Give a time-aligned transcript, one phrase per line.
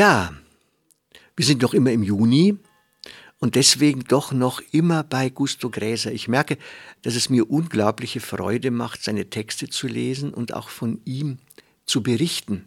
[0.00, 0.32] Ja,
[1.36, 2.56] wir sind doch immer im Juni
[3.38, 6.10] und deswegen doch noch immer bei Gusto Gräser.
[6.10, 6.56] Ich merke,
[7.02, 11.36] dass es mir unglaubliche Freude macht, seine Texte zu lesen und auch von ihm
[11.84, 12.64] zu berichten.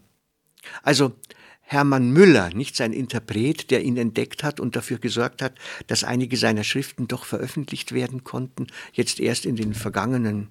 [0.84, 1.16] Also
[1.62, 6.38] Hermann Müller, nicht sein Interpret, der ihn entdeckt hat und dafür gesorgt hat, dass einige
[6.38, 10.50] seiner Schriften doch veröffentlicht werden konnten, jetzt erst in den vergangenen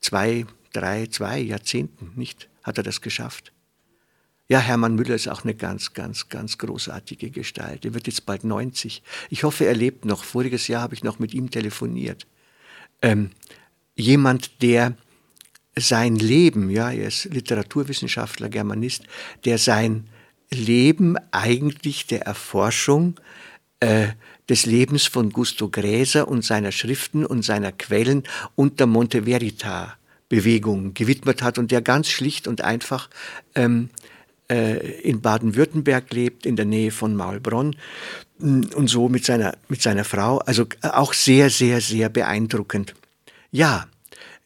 [0.00, 3.53] zwei, drei, zwei Jahrzehnten, nicht, hat er das geschafft.
[4.54, 7.84] Ja, Hermann Müller ist auch eine ganz, ganz, ganz großartige Gestalt.
[7.84, 9.02] Er wird jetzt bald 90.
[9.28, 10.22] Ich hoffe, er lebt noch.
[10.22, 12.28] Voriges Jahr habe ich noch mit ihm telefoniert.
[13.02, 13.30] Ähm,
[13.96, 14.96] jemand, der
[15.74, 19.02] sein Leben, ja, er ist Literaturwissenschaftler, Germanist,
[19.44, 20.06] der sein
[20.52, 23.18] Leben eigentlich der Erforschung
[23.80, 24.10] äh,
[24.48, 28.22] des Lebens von Gusto Gräser und seiner Schriften und seiner Quellen
[28.54, 29.96] und der Monte Verita
[30.28, 33.10] Bewegung gewidmet hat und der ganz schlicht und einfach
[33.56, 34.13] ähm, äh,
[34.48, 37.76] in Baden-Württemberg lebt, in der Nähe von Maulbronn
[38.38, 40.38] mm, und so mit seiner, mit seiner Frau.
[40.38, 42.94] Also äh, auch sehr, sehr, sehr beeindruckend.
[43.50, 43.86] Ja,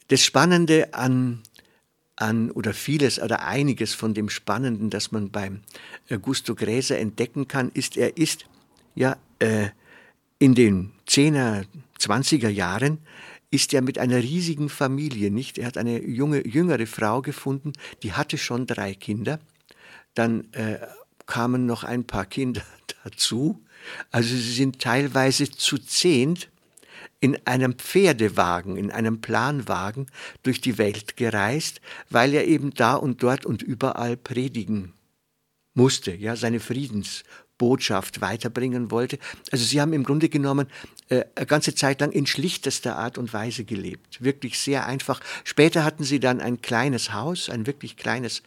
[0.09, 1.43] das Spannende an,
[2.17, 5.63] an oder vieles oder einiges von dem Spannenden, das man beim
[6.09, 8.47] äh, Gusto Gräser entdecken kann, ist, er ist
[8.95, 9.69] ja äh,
[10.39, 11.65] in den 10er,
[12.01, 12.99] 20er Jahren
[13.51, 15.58] ist er mit einer riesigen Familie, nicht?
[15.58, 17.73] Er hat eine junge, jüngere Frau gefunden,
[18.03, 19.41] die hatte schon drei Kinder
[20.14, 20.79] dann äh,
[21.27, 22.63] kamen noch ein paar Kinder
[23.05, 23.64] dazu.
[24.11, 26.48] Also sie sind teilweise zu zehnt
[27.20, 30.07] in einem Pferdewagen, in einem Planwagen
[30.42, 31.80] durch die Welt gereist,
[32.11, 34.95] weil er eben da und dort und überall predigen
[35.74, 39.19] musste, ja, seine Friedensbotschaft weiterbringen wollte.
[39.51, 40.69] Also sie haben im Grunde genommen
[41.08, 45.20] äh, eine ganze Zeit lang in schlichtester Art und Weise gelebt, wirklich sehr einfach.
[45.45, 48.42] Später hatten sie dann ein kleines Haus, ein wirklich kleines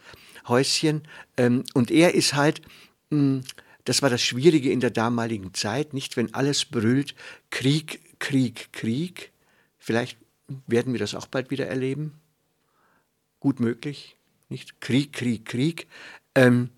[0.48, 1.02] Häuschen.
[1.36, 2.62] Ähm, und er ist halt,
[3.10, 3.40] mh, hm,
[3.84, 7.14] das war das Schwierige in der damaligen Zeit, nicht wenn alles brüllt,
[7.50, 9.32] Krieg, Krieg, Krieg.
[9.78, 10.18] Vielleicht
[10.66, 12.20] werden wir das auch bald wieder erleben.
[13.40, 14.16] Gut möglich,
[14.48, 14.80] nicht?
[14.80, 15.88] Krieg, Krieg, Krieg.
[16.36, 16.70] Ähm,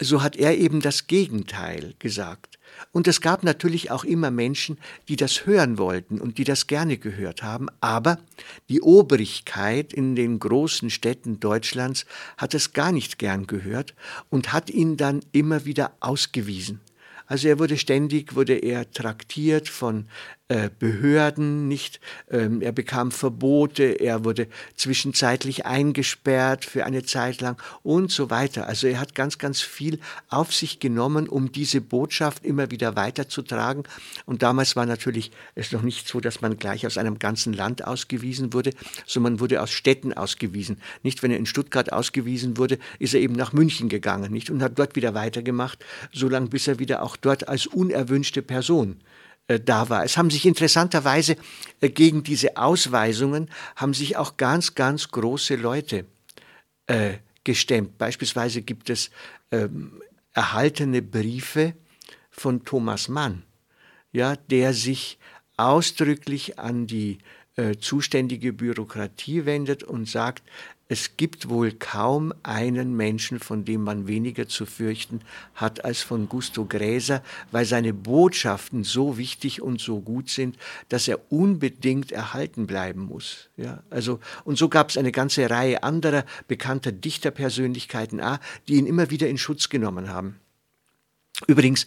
[0.00, 2.58] so hat er eben das Gegenteil gesagt.
[2.92, 4.78] Und es gab natürlich auch immer Menschen,
[5.08, 8.18] die das hören wollten und die das gerne gehört haben, aber
[8.68, 12.06] die Obrigkeit in den großen Städten Deutschlands
[12.36, 13.94] hat es gar nicht gern gehört
[14.30, 16.80] und hat ihn dann immer wieder ausgewiesen.
[17.26, 20.06] Also er wurde ständig, wurde er traktiert von
[20.52, 21.98] äh, Behörden, nicht,
[22.30, 28.66] ähm, er bekam Verbote, er wurde zwischenzeitlich eingesperrt für eine Zeit lang und so weiter.
[28.66, 33.84] Also er hat ganz, ganz viel auf sich genommen, um diese Botschaft immer wieder weiterzutragen.
[34.26, 37.86] Und damals war natürlich es noch nicht so, dass man gleich aus einem ganzen Land
[37.86, 38.72] ausgewiesen wurde,
[39.06, 40.82] sondern man wurde aus Städten ausgewiesen.
[41.02, 44.62] Nicht, wenn er in Stuttgart ausgewiesen wurde, ist er eben nach München gegangen, nicht, und
[44.62, 49.00] hat dort wieder weitergemacht, solange bis er wieder auch dort als unerwünschte Person
[49.48, 50.04] äh, da war.
[50.04, 51.36] Es haben sich interessanterweise
[51.80, 56.06] äh, gegen diese Ausweisungen haben sich auch ganz, ganz große Leute
[56.86, 57.14] äh,
[57.44, 57.98] gestemmt.
[57.98, 59.10] Beispielsweise gibt es
[59.50, 60.00] ähm,
[60.32, 61.74] erhaltene Briefe
[62.30, 63.42] von Thomas Mann,
[64.12, 65.18] ja, der sich
[65.56, 67.18] ausdrücklich an die
[67.56, 70.42] äh, zuständige Bürokratie wendet und sagt,
[70.88, 75.22] es gibt wohl kaum einen Menschen, von dem man weniger zu fürchten
[75.54, 80.58] hat als von Gusto Gräser, weil seine Botschaften so wichtig und so gut sind,
[80.90, 83.48] dass er unbedingt erhalten bleiben muss.
[83.56, 88.20] Ja, also, und so gab es eine ganze Reihe anderer bekannter Dichterpersönlichkeiten,
[88.68, 90.40] die ihn immer wieder in Schutz genommen haben.
[91.46, 91.86] Übrigens,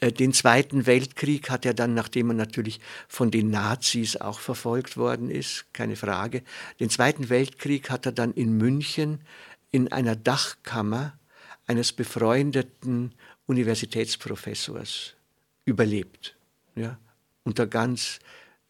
[0.00, 4.96] äh, den Zweiten Weltkrieg hat er dann, nachdem er natürlich von den Nazis auch verfolgt
[4.96, 6.42] worden ist, keine Frage,
[6.80, 9.20] den Zweiten Weltkrieg hat er dann in München
[9.70, 11.18] in einer Dachkammer
[11.66, 13.12] eines befreundeten
[13.46, 15.14] Universitätsprofessors
[15.64, 16.36] überlebt,
[16.76, 16.98] ja,
[17.44, 18.20] unter ganz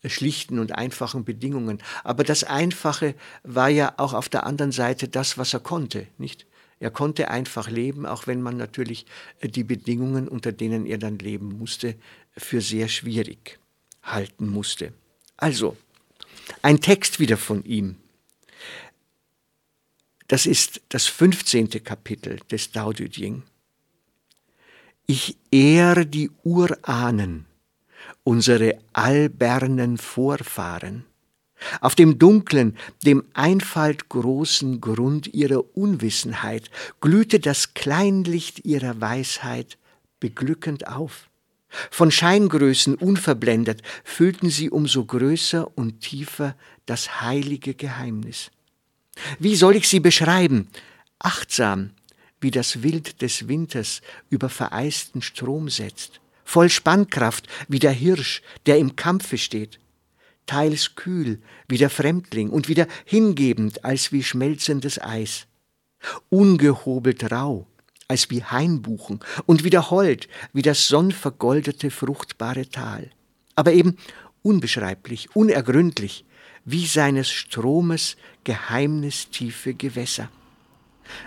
[0.07, 1.83] schlichten und einfachen Bedingungen.
[2.03, 6.47] Aber das Einfache war ja auch auf der anderen Seite das, was er konnte, nicht?
[6.85, 9.07] Er konnte einfach leben, auch wenn man natürlich
[9.41, 11.95] äh, die Bedingungen, unter denen er dann leben musste,
[12.37, 13.59] für sehr schwierig
[14.03, 14.93] halten musste.
[15.39, 15.79] Also,
[16.61, 17.97] ein Text wieder von ihm.
[20.29, 21.83] Das ist das 15.
[21.83, 23.45] Kapitel des Dao De Jing.
[25.07, 27.47] Ich ehre die Urahnen,
[28.25, 31.07] unsere albernen Vorfahren.
[31.81, 36.71] Auf dem dunklen, dem Einfalt großen Grund ihrer Unwissenheit
[37.01, 39.79] glühte das Kleinlicht ihrer Weisheit
[40.21, 41.29] beglückend auf.
[41.91, 46.57] Von Scheingrößen unverblendet füllten sie umso größer und tiefer
[46.87, 48.51] das heilige Geheimnis.
[49.39, 50.69] Wie soll ich sie beschreiben?
[51.19, 51.91] Achtsam,
[52.41, 58.79] wie das Wild des Winters über vereisten Strom setzt, voll Spannkraft wie der Hirsch, der
[58.79, 59.81] im Kampfe steht,
[60.47, 65.47] teils kühl wie der Fremdling und wieder hingebend als wie schmelzendes Eis,
[66.31, 67.67] ungehobelt rau
[68.09, 73.11] als wie Hainbuchen und wieder hold wie das sonnvergoldete fruchtbare Tal,
[73.55, 73.97] aber eben
[74.43, 76.25] unbeschreiblich, unergründlich,
[76.65, 80.31] wie seines Stromes geheimnistiefe Gewässer.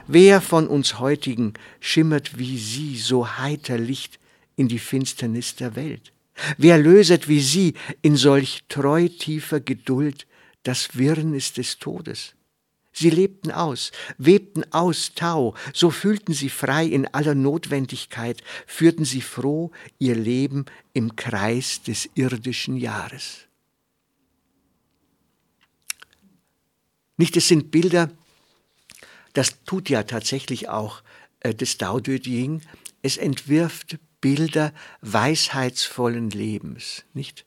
[0.08, 4.19] Wer von uns heutigen schimmert wie sie so heiter Licht
[4.56, 6.12] in die Finsternis der Welt?
[6.57, 10.28] Wer löset wie sie in solch treu tiefer Geduld
[10.63, 12.34] das Wirrnis des Todes?
[12.94, 19.22] Sie lebten aus, webten aus Tau, so fühlten sie frei in aller Notwendigkeit, führten sie
[19.22, 23.42] froh ihr Leben im Kreis des irdischen Jahres.
[27.18, 28.10] Nicht, es sind Bilder,
[29.33, 31.04] das tut ja tatsächlich auch
[31.42, 32.62] äh, das Dao De Jing,
[33.04, 37.46] es entwirft Bilder weisheitsvollen Lebens, nicht?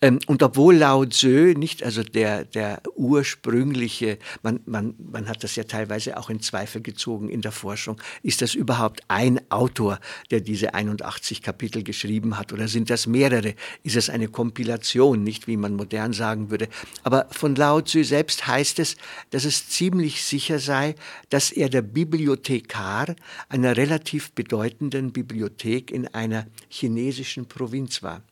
[0.00, 5.56] Ähm, und obwohl Lao Tzu nicht, also der, der ursprüngliche, man, man, man hat das
[5.56, 9.98] ja teilweise auch in Zweifel gezogen in der Forschung, ist das überhaupt ein Autor,
[10.30, 13.54] der diese 81 Kapitel geschrieben hat oder sind das mehrere?
[13.82, 16.68] Ist es eine Kompilation, nicht wie man modern sagen würde?
[17.02, 18.96] Aber von Lao Tzu selbst heißt es,
[19.30, 20.94] dass es ziemlich sicher sei,
[21.30, 23.14] dass er der Bibliothekar
[23.48, 28.22] einer relativ bedeutenden Bibliothek in einer chinesischen Provinz war.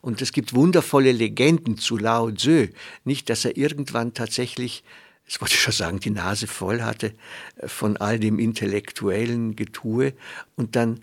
[0.00, 2.68] Und es gibt wundervolle Legenden zu Lao Tzu.
[3.04, 4.84] Nicht, dass er irgendwann tatsächlich,
[5.26, 7.14] das wollte ich schon sagen, die Nase voll hatte
[7.56, 10.12] äh, von all dem intellektuellen Getue
[10.56, 11.00] und dann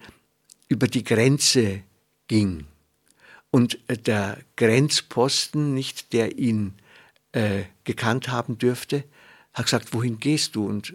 [0.67, 1.83] über die Grenze
[2.27, 2.65] ging.
[3.51, 6.73] Und äh, der Grenzposten, nicht der ihn
[7.31, 9.03] äh, gekannt haben dürfte,
[9.53, 10.65] hat gesagt, wohin gehst du?
[10.65, 10.93] Und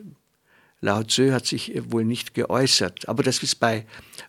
[0.80, 3.08] Lao Tzu hat sich äh, wohl nicht geäußert.
[3.08, 3.86] Aber das ist bei,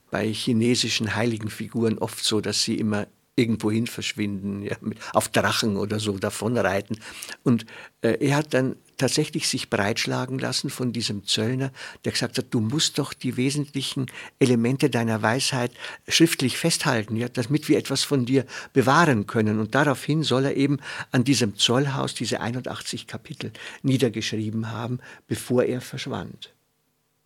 [0.09, 4.75] bei chinesischen heiligen Figuren oft so, dass sie immer irgendwohin verschwinden, ja,
[5.13, 6.99] auf Drachen oder so davonreiten.
[7.43, 7.65] Und
[8.01, 11.71] äh, er hat dann tatsächlich sich breitschlagen lassen von diesem Zöllner,
[12.05, 14.05] der gesagt hat, du musst doch die wesentlichen
[14.37, 15.71] Elemente deiner Weisheit
[16.07, 19.59] schriftlich festhalten, ja, damit wir etwas von dir bewahren können.
[19.59, 20.77] Und daraufhin soll er eben
[21.11, 23.51] an diesem Zollhaus diese 81 Kapitel
[23.81, 26.53] niedergeschrieben haben, bevor er verschwand.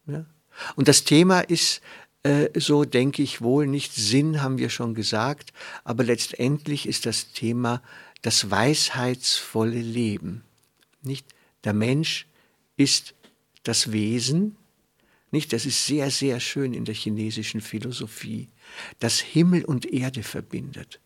[0.07, 0.25] Ja?
[0.75, 1.81] Und das Thema ist
[2.57, 3.93] so denke ich wohl nicht.
[3.93, 7.81] Sinn haben wir schon gesagt, aber letztendlich ist das Thema
[8.21, 10.43] das weisheitsvolle Leben.
[11.03, 11.27] Nicht
[11.63, 12.25] der Mensch
[12.77, 13.13] ist
[13.63, 14.57] das Wesen,
[15.35, 15.51] nicht?
[15.51, 18.47] Das ist sehr, sehr schön in der chinesischen Philosophie,
[18.99, 21.01] das Himmel und Erde verbindet.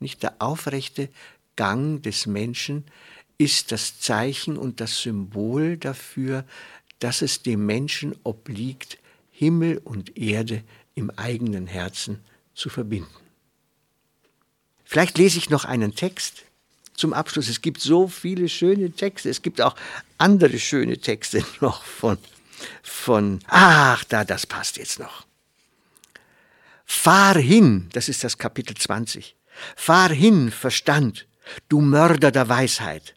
[0.00, 1.08] Nicht der aufrechte
[1.56, 2.84] Gang des Menschen
[3.38, 6.44] ist das Zeichen und das Symbol dafür,
[6.98, 8.98] dass es dem Menschen obliegt,
[9.40, 10.62] Himmel und Erde
[10.94, 13.08] im eigenen Herzen zu verbinden.
[14.84, 16.44] Vielleicht lese ich noch einen Text
[16.94, 17.48] zum Abschluss.
[17.48, 19.30] Es gibt so viele schöne Texte.
[19.30, 19.76] Es gibt auch
[20.18, 22.18] andere schöne Texte noch von,
[22.82, 25.24] von, ach, da, das passt jetzt noch.
[26.84, 29.36] Fahr hin, das ist das Kapitel 20.
[29.74, 31.26] Fahr hin, Verstand,
[31.70, 33.14] du Mörder der Weisheit.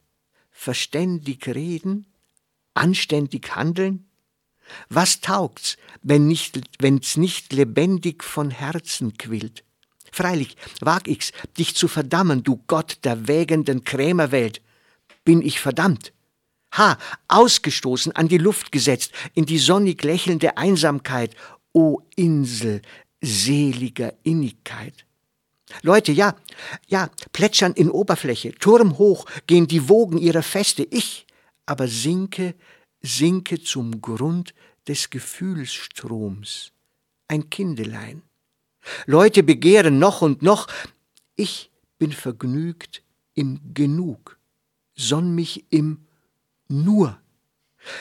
[0.51, 2.06] Verständig reden,
[2.75, 4.06] anständig handeln,
[4.89, 9.63] was taugt's, wenn nicht, wenn's nicht lebendig von Herzen quillt?
[10.12, 14.62] Freilich, wag ich's, dich zu verdammen, du Gott der wägenden Krämerwelt.
[15.25, 16.13] Bin ich verdammt?
[16.77, 21.36] Ha, ausgestoßen, an die Luft gesetzt, in die sonnig lächelnde Einsamkeit,
[21.72, 22.82] o Insel
[23.22, 25.05] seliger Innigkeit.
[25.82, 26.36] Leute, ja,
[26.88, 31.25] ja, plätschern in Oberfläche, turmhoch gehen die Wogen ihrer Feste, ich
[31.65, 32.53] aber sinke
[33.03, 34.53] sinke zum Grund
[34.88, 36.72] des Gefühlsstroms,
[37.27, 38.22] ein Kindelein.
[39.05, 40.67] Leute begehren noch und noch,
[41.36, 41.69] ich
[42.00, 44.39] bin vergnügt im Genug,
[44.95, 46.05] sonn mich im
[46.67, 47.19] Nur.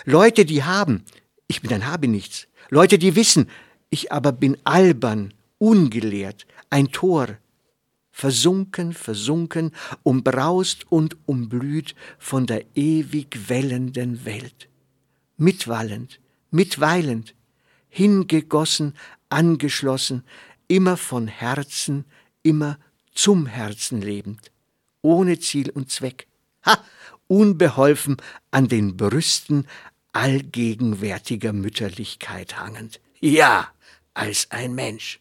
[0.05, 1.05] Leute, die haben,
[1.49, 2.47] ich bin ein Habenichts.
[2.71, 3.51] Leute, die wissen,
[3.91, 7.39] ich aber bin albern, ungelehrt, ein Tor,
[8.11, 14.69] versunken, versunken, umbraust und umblüht von der ewig wellenden Welt
[15.37, 16.21] mitwallend,
[16.51, 17.35] mitweilend,
[17.89, 18.97] hingegossen,
[19.29, 20.25] angeschlossen,
[20.69, 22.05] immer von Herzen,
[22.43, 22.79] immer
[23.15, 24.51] zum Herzen lebend,
[25.03, 26.27] ohne Ziel und Zweck.
[26.65, 26.85] Ha!
[27.27, 28.17] Unbeholfen
[28.51, 29.67] an den Brüsten
[30.13, 33.01] allgegenwärtiger Mütterlichkeit hangend.
[33.21, 33.73] Ja,
[34.15, 35.21] als ein Mensch.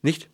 [0.00, 0.28] Nicht?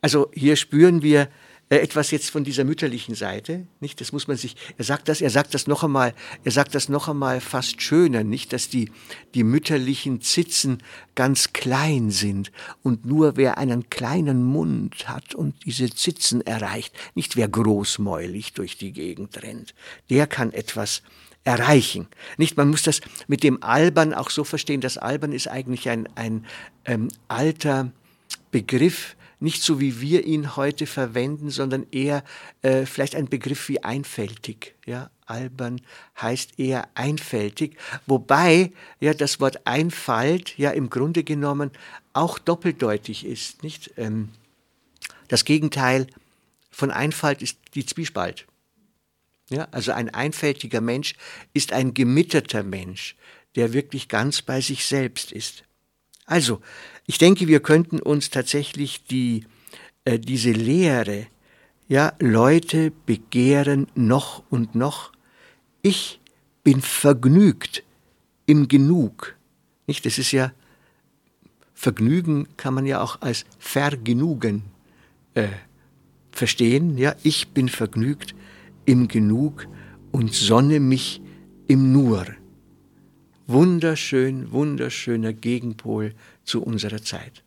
[0.00, 1.30] Also hier spüren wir
[1.70, 4.00] etwas jetzt von dieser mütterlichen Seite, nicht?
[4.00, 6.88] Das muss man sich, er sagt das, er sagt das noch einmal, er sagt das
[6.88, 8.54] noch einmal fast schöner, nicht?
[8.54, 8.90] Dass die,
[9.34, 10.82] die mütterlichen Zitzen
[11.14, 17.36] ganz klein sind und nur wer einen kleinen Mund hat und diese Zitzen erreicht, nicht
[17.36, 19.74] wer großmäulig durch die Gegend rennt,
[20.08, 21.02] der kann etwas
[21.44, 22.08] erreichen.
[22.38, 26.08] Nicht, man muss das mit dem Albern auch so verstehen, das Albern ist eigentlich ein,
[26.14, 26.46] ein
[26.84, 27.92] ähm, alter
[28.50, 32.24] Begriff, nicht so wie wir ihn heute verwenden, sondern eher
[32.62, 34.74] äh, vielleicht ein Begriff wie einfältig.
[34.86, 35.80] Ja, albern
[36.20, 37.76] heißt eher einfältig,
[38.06, 41.70] wobei ja das Wort Einfalt ja im Grunde genommen
[42.12, 43.62] auch doppeldeutig ist.
[43.62, 43.92] Nicht?
[43.96, 44.30] Ähm,
[45.28, 46.06] das Gegenteil
[46.70, 48.46] von Einfalt ist die Zwiespalt.
[49.50, 51.14] Ja, also ein einfältiger Mensch
[51.54, 53.16] ist ein gemitterter Mensch,
[53.56, 55.64] der wirklich ganz bei sich selbst ist.
[56.28, 56.60] Also,
[57.06, 59.46] ich denke, wir könnten uns tatsächlich die,
[60.04, 61.26] äh, diese Lehre,
[61.88, 65.10] ja, Leute begehren noch und noch,
[65.80, 66.20] ich
[66.64, 67.82] bin vergnügt
[68.44, 69.36] im Genug.
[69.86, 70.52] Nicht, das ist ja,
[71.72, 74.64] Vergnügen kann man ja auch als Vergnügen
[75.32, 75.48] äh,
[76.30, 76.98] verstehen.
[76.98, 78.34] Ja, ich bin vergnügt
[78.84, 79.66] im Genug
[80.12, 81.22] und sonne mich
[81.68, 82.26] im Nur
[83.48, 86.12] wunderschön, wunderschöner Gegenpol
[86.44, 87.42] zu unserer Zeit.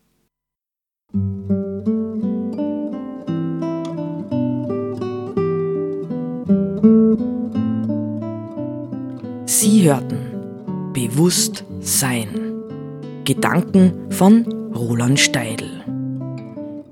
[9.46, 10.32] Sie hörten
[10.92, 12.28] Bewusst Sein.
[13.24, 14.44] Gedanken von
[14.74, 15.84] Roland Steidl.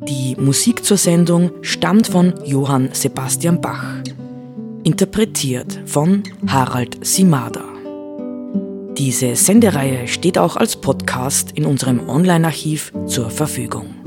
[0.08, 4.02] Die Musik zur Sendung stammt von Johann Sebastian Bach.
[4.84, 7.69] Interpretiert von Harald Simada.
[9.00, 13.99] Diese Sendereihe steht auch als Podcast in unserem Online-Archiv zur Verfügung.